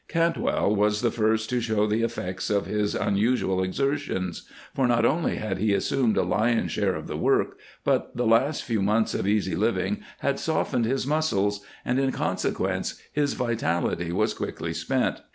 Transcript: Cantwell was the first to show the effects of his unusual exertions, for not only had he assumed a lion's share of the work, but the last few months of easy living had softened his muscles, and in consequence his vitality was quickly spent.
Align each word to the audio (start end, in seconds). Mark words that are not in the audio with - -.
Cantwell 0.07 0.75
was 0.75 1.01
the 1.03 1.11
first 1.11 1.47
to 1.51 1.61
show 1.61 1.85
the 1.85 2.01
effects 2.01 2.49
of 2.49 2.65
his 2.65 2.95
unusual 2.95 3.61
exertions, 3.61 4.49
for 4.73 4.87
not 4.87 5.05
only 5.05 5.35
had 5.35 5.59
he 5.59 5.75
assumed 5.75 6.17
a 6.17 6.23
lion's 6.23 6.71
share 6.71 6.95
of 6.95 7.05
the 7.05 7.15
work, 7.15 7.59
but 7.83 8.17
the 8.17 8.25
last 8.25 8.63
few 8.63 8.81
months 8.81 9.13
of 9.13 9.27
easy 9.27 9.55
living 9.55 10.01
had 10.21 10.39
softened 10.39 10.85
his 10.85 11.05
muscles, 11.05 11.63
and 11.85 11.99
in 11.99 12.11
consequence 12.11 12.99
his 13.13 13.33
vitality 13.33 14.11
was 14.11 14.33
quickly 14.33 14.73
spent. 14.73 15.17